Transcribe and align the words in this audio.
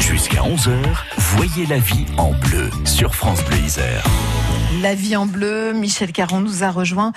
Jusqu'à 0.00 0.40
11h, 0.40 0.72
voyez 1.16 1.66
la 1.66 1.78
vie 1.78 2.06
en 2.16 2.32
bleu 2.32 2.70
sur 2.84 3.14
France 3.14 3.44
Bleu 3.44 3.58
Isère. 3.58 4.04
La 4.78 4.94
vie 4.94 5.16
en 5.16 5.26
bleu, 5.26 5.72
Michel 5.72 6.12
Caron 6.12 6.40
nous 6.40 6.62
a 6.62 6.70
rejoint. 6.70 7.12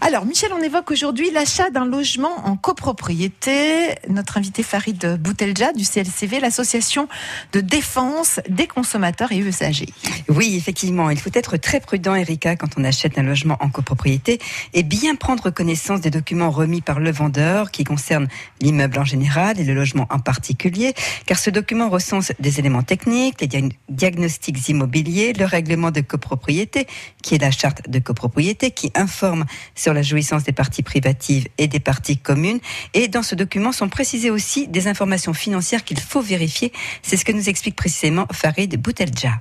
Alors, 0.00 0.24
Michel, 0.24 0.50
on 0.56 0.62
évoque 0.62 0.92
aujourd'hui 0.92 1.32
l'achat 1.32 1.68
d'un 1.68 1.84
logement 1.84 2.46
en 2.46 2.56
copropriété. 2.56 3.88
Notre 4.08 4.38
invité 4.38 4.62
Farid 4.62 5.18
Boutelja 5.20 5.72
du 5.72 5.84
CLCV, 5.84 6.38
l'association 6.38 7.08
de 7.52 7.60
défense 7.60 8.38
des 8.48 8.68
consommateurs 8.68 9.32
et 9.32 9.38
usagers. 9.38 9.88
Oui, 10.28 10.54
effectivement, 10.56 11.10
il 11.10 11.18
faut 11.18 11.30
être 11.34 11.56
très 11.56 11.80
prudent, 11.80 12.14
Erika, 12.14 12.54
quand 12.54 12.78
on 12.78 12.84
achète 12.84 13.18
un 13.18 13.24
logement 13.24 13.56
en 13.60 13.68
copropriété 13.68 14.38
et 14.72 14.84
bien 14.84 15.16
prendre 15.16 15.50
connaissance 15.50 16.00
des 16.00 16.10
documents 16.10 16.50
remis 16.50 16.82
par 16.82 17.00
le 17.00 17.10
vendeur 17.10 17.72
qui 17.72 17.82
concernent 17.82 18.28
l'immeuble 18.60 18.98
en 19.00 19.04
général 19.04 19.58
et 19.58 19.64
le 19.64 19.74
logement 19.74 20.06
en 20.10 20.20
particulier, 20.20 20.94
car 21.26 21.38
ce 21.38 21.50
document 21.50 21.90
recense 21.90 22.32
des 22.38 22.60
éléments 22.60 22.84
techniques, 22.84 23.40
les 23.40 23.70
diagnostics 23.88 24.68
immobiliers, 24.68 25.32
le 25.32 25.46
règlement 25.46 25.90
de 25.90 26.00
copropriété, 26.00 26.86
qui 27.22 27.34
est 27.34 27.38
la 27.38 27.50
charte 27.50 27.88
de 27.88 27.98
copropriété, 27.98 28.70
qui 28.70 28.90
informe 28.94 29.44
sur 29.74 29.94
la 29.94 30.02
jouissance 30.02 30.44
des 30.44 30.52
parties 30.52 30.82
privatives 30.82 31.48
et 31.58 31.68
des 31.68 31.80
parties 31.80 32.18
communes. 32.18 32.60
Et 32.94 33.08
dans 33.08 33.22
ce 33.22 33.34
document 33.34 33.72
sont 33.72 33.88
précisées 33.88 34.30
aussi 34.30 34.68
des 34.68 34.88
informations 34.88 35.34
financières 35.34 35.84
qu'il 35.84 36.00
faut 36.00 36.22
vérifier. 36.22 36.72
C'est 37.02 37.16
ce 37.16 37.24
que 37.24 37.32
nous 37.32 37.48
explique 37.48 37.76
précisément 37.76 38.26
Farid 38.32 38.76
Boutelja 38.80 39.40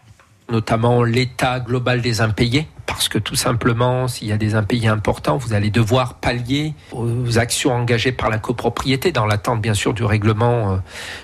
notamment 0.52 1.04
l'état 1.04 1.60
global 1.60 2.02
des 2.02 2.22
impayés, 2.22 2.68
parce 2.92 3.08
que 3.08 3.18
tout 3.18 3.36
simplement, 3.36 4.10
s'il 4.10 4.28
y 4.28 4.34
a 4.34 4.38
des 4.38 4.54
impayés 4.54 4.90
importants, 4.90 5.38
vous 5.38 5.54
allez 5.54 5.70
devoir 5.70 6.16
pallier 6.16 6.74
aux 6.92 7.40
actions 7.40 7.74
engagées 7.74 8.12
par 8.12 8.30
la 8.30 8.38
copropriété, 8.38 9.14
dans 9.14 9.26
l'attente 9.26 9.62
bien 9.62 9.74
sûr 9.74 9.94
du 9.94 10.04
règlement 10.04 10.74
euh, 10.74 10.78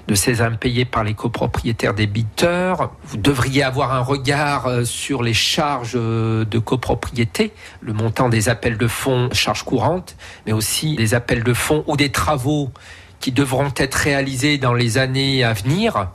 de 0.08 0.16
ces 0.16 0.42
impayés 0.42 0.86
par 0.86 1.04
les 1.04 1.14
copropriétaires 1.14 1.94
débiteurs. 1.94 2.92
Vous 3.04 3.18
devriez 3.18 3.64
avoir 3.64 3.94
un 3.94 4.00
regard 4.00 4.68
euh, 4.68 4.86
sur 4.86 5.24
les 5.24 5.34
charges 5.34 5.96
euh, 5.96 6.46
de 6.46 6.58
copropriété, 6.58 7.52
le 7.82 7.92
montant 7.92 8.30
des 8.30 8.48
appels 8.48 8.78
de 8.78 8.88
fonds, 8.88 9.28
charges 9.34 9.64
courantes, 9.64 10.16
mais 10.46 10.54
aussi 10.54 10.96
des 10.96 11.16
appels 11.16 11.44
de 11.44 11.54
fonds 11.54 11.84
ou 11.88 11.98
des 11.98 12.14
travaux 12.14 12.72
qui 13.20 13.34
devront 13.34 13.74
être 13.76 13.96
réalisés 13.96 14.58
dans 14.58 14.74
les 14.74 14.98
années 14.98 15.44
à 15.44 15.52
venir 15.52 16.08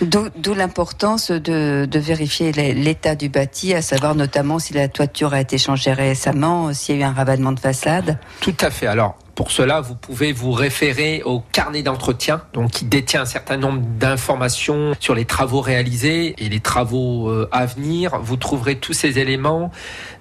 D'où 0.00 0.54
l'importance 0.54 1.30
de, 1.30 1.88
vérifier 1.98 2.52
l'état 2.52 3.14
du 3.14 3.28
bâti, 3.28 3.74
à 3.74 3.82
savoir 3.82 4.14
notamment 4.14 4.58
si 4.58 4.74
la 4.74 4.88
toiture 4.88 5.34
a 5.34 5.40
été 5.40 5.58
changée 5.58 5.92
récemment, 5.92 6.72
s'il 6.72 6.96
y 6.96 6.98
a 6.98 7.00
eu 7.02 7.04
un 7.04 7.12
ravalement 7.12 7.52
de 7.52 7.60
façade. 7.60 8.18
Tout 8.40 8.56
à 8.60 8.70
fait. 8.70 8.86
Alors, 8.86 9.16
pour 9.34 9.50
cela, 9.50 9.80
vous 9.80 9.96
pouvez 9.96 10.32
vous 10.32 10.52
référer 10.52 11.22
au 11.24 11.40
carnet 11.40 11.82
d'entretien, 11.82 12.42
donc 12.52 12.70
qui 12.70 12.84
détient 12.84 13.22
un 13.22 13.26
certain 13.26 13.56
nombre 13.56 13.80
d'informations 13.98 14.94
sur 15.00 15.14
les 15.14 15.24
travaux 15.24 15.60
réalisés 15.60 16.34
et 16.38 16.48
les 16.48 16.60
travaux 16.60 17.28
euh, 17.28 17.48
à 17.50 17.66
venir. 17.66 18.18
Vous 18.20 18.36
trouverez 18.36 18.76
tous 18.76 18.92
ces 18.92 19.18
éléments 19.18 19.72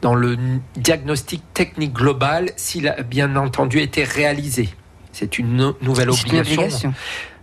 dans 0.01 0.15
le 0.15 0.37
diagnostic 0.77 1.43
technique 1.53 1.93
global, 1.93 2.51
s'il 2.55 2.87
a 2.87 3.03
bien 3.03 3.35
entendu 3.35 3.79
été 3.79 4.03
réalisé. 4.03 4.69
C'est 5.11 5.37
une 5.37 5.73
nouvelle 5.81 6.09
obligation. 6.09 6.93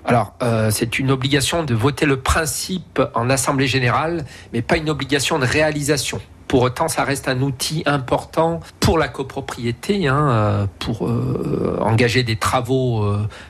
Alors, 0.05 0.35
euh, 0.43 0.71
c'est 0.71 0.99
une 0.99 1.11
obligation 1.11 1.63
de 1.63 1.75
voter 1.75 2.07
le 2.07 2.21
principe 2.21 3.01
en 3.15 3.31
Assemblée 3.31 3.67
générale, 3.67 4.25
mais 4.53 4.63
pas 4.63 4.77
une 4.77 4.91
obligation 4.91 5.39
de 5.39 5.47
réalisation. 5.47 6.21
Pour 6.49 6.63
autant, 6.63 6.89
ça 6.89 7.05
reste 7.05 7.29
un 7.29 7.43
outil 7.43 7.85
important 7.87 8.59
pour 8.81 8.99
la 8.99 9.07
copropriété, 9.07 10.09
hein, 10.09 10.29
euh, 10.31 10.67
pour 10.81 11.07
euh, 11.07 11.79
engager 11.81 12.25
des 12.25 12.37
travaux 12.37 13.07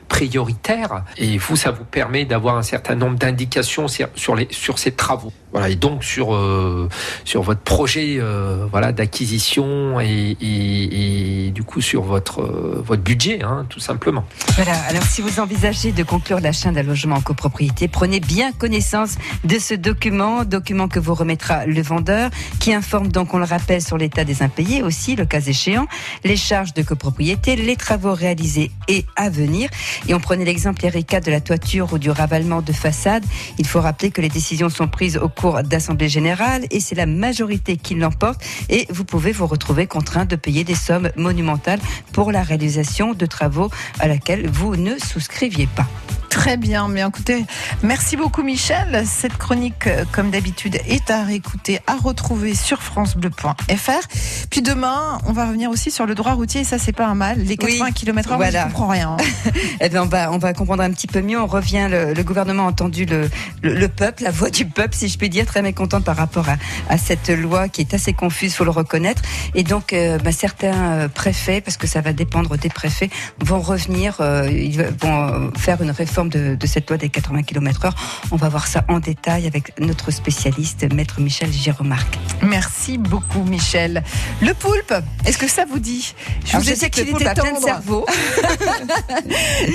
prioritaires. 0.07 1.03
Et 1.17 1.37
vous, 1.37 1.55
ça 1.55 1.71
vous 1.71 1.85
permet 1.85 2.25
d'avoir 2.25 2.57
un 2.57 2.63
certain 2.63 2.95
nombre 2.95 3.17
d'indications 3.17 3.87
sur, 3.87 4.09
sur 4.51 4.77
ces 4.77 4.91
travaux. 4.91 5.33
Voilà, 5.51 5.69
et 5.69 5.75
donc 5.75 6.03
sur, 6.03 6.33
euh, 6.33 6.87
sur 7.25 7.41
votre 7.41 7.59
projet 7.59 8.17
euh, 8.19 8.65
voilà, 8.71 8.93
d'acquisition 8.93 9.99
et, 9.99 11.51
du 11.53 11.63
coup 11.63 11.81
sur 11.81 12.03
votre, 12.03 12.41
euh, 12.41 12.81
votre 12.85 13.01
budget, 13.01 13.43
hein, 13.43 13.65
tout 13.67 13.79
simplement. 13.79 14.23
Voilà, 14.55 14.73
alors 14.87 15.03
si 15.03 15.21
vous 15.21 15.39
envisagez 15.39 15.91
de 15.91 16.03
conclure 16.03 16.39
l'achat 16.39 16.71
d'un 16.71 16.83
logement 16.83 17.17
en 17.17 17.21
copropriété, 17.21 17.87
prenez 17.89 18.21
bien 18.21 18.53
connaissance 18.53 19.15
de 19.43 19.59
ce 19.59 19.73
document, 19.73 20.45
document 20.45 20.87
que 20.87 20.99
vous 20.99 21.13
remettra 21.13 21.65
le 21.65 21.81
vendeur, 21.81 22.29
qui 22.59 22.73
informe 22.73 23.09
donc, 23.09 23.33
on 23.33 23.37
le 23.37 23.45
rappelle, 23.45 23.81
sur 23.81 23.97
l'état 23.97 24.23
des 24.23 24.43
impayés 24.43 24.83
aussi, 24.83 25.15
le 25.15 25.25
cas 25.25 25.41
échéant, 25.41 25.87
les 26.23 26.37
charges 26.37 26.73
de 26.73 26.81
copropriété, 26.81 27.55
les 27.55 27.75
travaux 27.75 28.13
réalisés 28.13 28.71
et 28.87 29.05
à 29.15 29.29
venir. 29.29 29.69
Et 30.07 30.13
on 30.13 30.19
prenait 30.19 30.45
l'exemple, 30.45 30.85
Erika, 30.85 31.19
de 31.19 31.31
la 31.31 31.41
toiture 31.41 31.91
ou 31.91 31.97
du 31.97 32.09
ravalement 32.09 32.61
de 32.61 32.71
façade. 32.71 33.25
Il 33.57 33.67
faut 33.67 33.81
rappeler 33.81 34.11
que 34.11 34.21
les 34.21 34.29
décisions 34.29 34.69
sont 34.69 34.87
prises 34.87 35.17
au 35.17 35.27
d'Assemblée 35.63 36.07
Générale 36.07 36.65
et 36.69 36.79
c'est 36.79 36.93
la 36.95 37.07
majorité 37.07 37.75
qui 37.75 37.95
l'emporte 37.95 38.43
et 38.69 38.85
vous 38.89 39.05
pouvez 39.05 39.31
vous 39.31 39.47
retrouver 39.47 39.87
contraint 39.87 40.25
de 40.25 40.35
payer 40.35 40.63
des 40.63 40.75
sommes 40.75 41.09
monumentales 41.15 41.79
pour 42.13 42.31
la 42.31 42.43
réalisation 42.43 43.13
de 43.13 43.25
travaux 43.25 43.71
à 43.99 44.07
laquelle 44.07 44.47
vous 44.47 44.75
ne 44.75 44.97
souscriviez 44.99 45.67
pas. 45.75 45.87
Très 46.31 46.55
bien, 46.55 46.87
mais 46.87 47.01
écoutez, 47.05 47.45
merci 47.83 48.15
beaucoup 48.15 48.41
Michel. 48.41 49.03
Cette 49.05 49.37
chronique, 49.37 49.85
euh, 49.85 50.05
comme 50.13 50.31
d'habitude, 50.31 50.77
est 50.87 51.11
à 51.11 51.23
réécouter, 51.25 51.79
à 51.87 51.97
retrouver 51.97 52.55
sur 52.55 52.81
francebleu.fr. 52.81 54.07
Puis 54.49 54.61
demain, 54.61 55.19
on 55.25 55.33
va 55.33 55.47
revenir 55.47 55.69
aussi 55.69 55.91
sur 55.91 56.05
le 56.05 56.15
droit 56.15 56.31
routier, 56.31 56.61
et 56.61 56.63
ça 56.63 56.79
c'est 56.79 56.93
pas 56.93 57.05
un 57.05 57.15
mal. 57.15 57.39
Les 57.39 57.57
80 57.57 57.91
km/h, 57.91 58.37
voilà. 58.37 58.61
je 58.61 58.65
comprends 58.67 58.87
rien. 58.87 59.17
eh 59.81 59.89
bien, 59.89 60.03
on 60.03 60.05
va, 60.05 60.31
on 60.31 60.37
va 60.37 60.53
comprendre 60.53 60.83
un 60.83 60.91
petit 60.91 61.05
peu 61.05 61.21
mieux. 61.21 61.39
On 61.39 61.47
revient, 61.47 61.89
le, 61.91 62.23
gouvernement 62.23 62.63
a 62.63 62.69
entendu 62.69 63.03
le, 63.05 63.29
le, 63.61 63.87
peuple, 63.89 64.23
la 64.23 64.31
voix 64.31 64.49
du 64.49 64.65
peuple, 64.65 64.95
si 64.95 65.09
je 65.09 65.17
puis 65.17 65.29
dire, 65.29 65.45
très 65.45 65.61
mécontente 65.61 66.05
par 66.05 66.15
rapport 66.15 66.47
à, 66.47 66.55
à 66.87 66.97
cette 66.97 67.29
loi 67.29 67.67
qui 67.67 67.81
est 67.81 67.93
assez 67.93 68.13
confuse, 68.13 68.55
faut 68.55 68.63
le 68.63 68.71
reconnaître. 68.71 69.21
Et 69.53 69.63
donc, 69.63 69.91
euh, 69.91 70.17
bah, 70.17 70.31
certains 70.31 70.91
euh, 70.91 71.07
préfets, 71.09 71.59
parce 71.59 71.75
que 71.75 71.87
ça 71.87 71.99
va 71.99 72.13
dépendre 72.13 72.57
des 72.57 72.69
préfets, 72.69 73.09
vont 73.39 73.59
revenir, 73.59 74.21
ils 74.49 74.81
vont 74.81 75.51
faire 75.57 75.81
une 75.81 75.91
réforme 75.91 76.20
de, 76.25 76.57
cette 76.65 76.89
loi 76.89 76.97
des 76.97 77.09
80 77.09 77.43
km/h. 77.43 77.91
On 78.31 78.35
va 78.35 78.49
voir 78.49 78.67
ça 78.67 78.83
en 78.87 78.99
détail 78.99 79.47
avec 79.47 79.79
notre 79.79 80.11
spécialiste, 80.11 80.91
maître 80.93 81.19
Michel 81.19 81.51
Giromarc. 81.51 82.20
Merci 82.43 82.97
beaucoup, 82.97 83.43
Michel. 83.43 84.03
Le 84.41 84.53
poulpe, 84.53 84.93
est-ce 85.25 85.37
que 85.37 85.47
ça 85.47 85.65
vous 85.65 85.79
dit? 85.79 86.13
Je 86.45 86.57
vous 86.57 86.69
ai 86.69 86.73
dit 86.73 86.89
qu'il 86.89 87.09
était 87.09 87.33
plein 87.33 87.53
de 87.53 87.59
cerveau. 87.63 88.05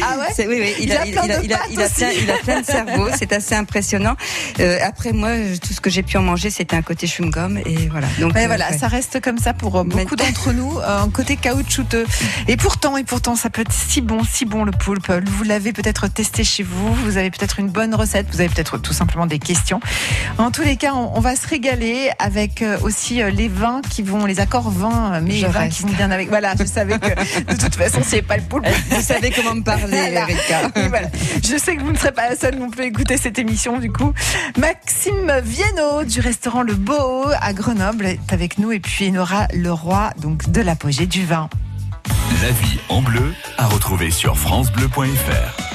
ah 0.03 0.17
ouais? 0.19 0.47
Oui, 0.47 0.59
oui, 0.61 0.75
il, 0.81 0.93
a, 0.93 1.07
il, 1.07 1.19
a, 1.19 1.25
il, 1.25 1.33
a, 1.33 1.43
il, 1.43 1.53
a 1.81 1.89
plein, 1.89 2.11
il 2.11 2.31
a 2.31 2.37
plein 2.39 2.61
de 2.61 2.67
cerveau. 2.67 3.09
C'est 3.17 3.33
assez 3.33 3.55
impressionnant. 3.55 4.17
Euh, 4.61 4.79
après, 4.83 5.13
moi, 5.13 5.31
tout 5.63 5.73
ce 5.73 5.81
que 5.81 5.91
j'ai 5.91 6.03
pu 6.03 6.17
en 6.17 6.23
manger, 6.23 6.51
c'était 6.51 6.77
un 6.77 6.83
côté 6.83 7.07
chewing-gum. 7.07 7.63
Et 7.67 7.89
voilà. 7.89 8.09
Donc, 8.19 8.37
euh, 8.37 8.47
voilà, 8.47 8.77
ça 8.77 8.89
reste 8.89 9.21
comme 9.21 9.39
ça 9.39 9.53
pour 9.55 9.77
euh, 9.77 9.85
beaucoup 9.85 10.17
d'entre 10.17 10.53
nous, 10.53 10.79
un 10.79 11.09
côté 11.11 11.37
caoutchouteux. 11.37 12.07
Et 12.49 12.57
pourtant, 12.57 12.97
et 12.97 13.05
pourtant, 13.05 13.37
ça 13.37 13.51
peut 13.51 13.63
être 13.63 13.73
si 13.73 14.01
bon, 14.01 14.23
si 14.25 14.45
bon 14.45 14.65
le 14.65 14.73
poulpe. 14.73 15.13
Vous 15.27 15.45
l'avez 15.45 15.73
peut-être 15.73 16.09
testé 16.09 16.45
chez 16.45 16.63
vous. 16.63 16.95
Vous 16.95 17.17
avez 17.17 17.31
peut-être 17.31 17.61
une 17.61 17.69
bonne 17.69 17.95
recette, 17.95 18.27
vous 18.31 18.41
avez 18.41 18.49
peut-être 18.49 18.79
tout 18.79 18.93
simplement 18.93 19.27
des 19.27 19.39
questions. 19.39 19.81
En 20.39 20.51
tous 20.51 20.63
les 20.63 20.77
cas, 20.77 20.95
on, 20.95 21.21
va 21.21 21.37
se 21.37 21.47
régaler 21.47 22.11
avec 22.19 22.56
euh, 22.63 22.79
aussi 22.83 23.23
euh, 23.23 23.31
les 23.31 23.49
vins 23.49 23.81
qui 23.89 24.03
vont, 24.03 24.27
les 24.27 24.41
accords 24.41 24.71
vins, 24.71 25.15
euh, 25.15 25.21
mais 25.23 25.35
les 25.35 25.47
vins 25.47 25.69
qui 25.69 25.83
vont 25.83 25.91
bien 25.91 26.11
avec. 26.11 26.29
Voilà, 26.29 26.55
je 26.59 26.65
savais 26.65 26.99
que 26.99 27.09
de 27.53 27.59
toute 27.59 27.75
façon, 27.75 28.01
c'est 28.05 28.23
pas 28.23 28.37
le 28.37 28.43
poulpe. 28.43 28.67
Vous 28.91 29.03
savez 29.03 29.31
comment 29.31 29.55
me 29.55 29.63
parler, 29.63 29.97
Erika. 29.97 30.71
Je 31.43 31.57
sais 31.57 31.77
que 31.77 31.83
vous 31.83 31.93
ne 31.93 31.99
serez 31.99 32.13
pas 32.13 32.31
la 32.31 32.37
seule 32.37 32.57
non 32.57 32.71
plus 32.71 32.85
à 32.85 32.87
écouter 32.87 33.17
cette 33.17 33.39
émission, 33.39 33.79
du 33.79 33.91
coup. 33.91 34.13
Maxime 34.59 35.41
Viennot 35.43 36.05
du 36.05 36.21
restaurant 36.21 36.63
Le 36.63 36.75
Beau 36.75 37.27
à 37.41 37.53
Grenoble 37.53 38.07
est 38.07 38.33
avec 38.33 38.59
nous 38.59 38.73
et 38.73 38.81
puis 38.81 39.11
Nora 39.11 39.47
Leroy, 39.53 40.11
donc 40.21 40.51
de 40.51 40.61
l'apogée 40.61 41.07
du 41.07 41.25
vin. 41.25 41.49
La 42.43 42.51
vie 42.51 42.79
en 42.89 43.03
bleu 43.03 43.35
à 43.59 43.67
retrouver 43.67 44.11
sur 44.11 44.37
FranceBleu.fr. 44.37 45.66